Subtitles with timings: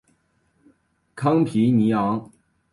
[1.13, 2.31] 康皮尼昂。